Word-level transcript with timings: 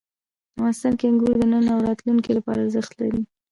افغانستان 0.55 0.93
کې 0.99 1.05
انګور 1.09 1.35
د 1.39 1.43
نن 1.53 1.65
او 1.73 1.79
راتلونکي 1.87 2.31
لپاره 2.37 2.59
ارزښت 2.61 2.91
لري. 3.01 3.21